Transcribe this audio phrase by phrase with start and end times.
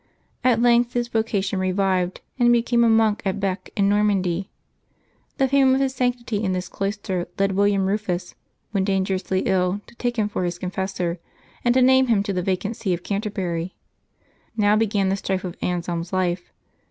[0.43, 4.47] At length his vocation revived, and he became a monk at Bee in jS'ormandy.
[5.37, 8.33] The fame of his sanctity in this cloister led William Rufus,
[8.71, 11.19] when danger ously ill, to take him for his confessor,
[11.63, 13.75] and to name him to the vacant see of Canterbury.
[14.57, 16.51] Now began the strife of Anselm's life.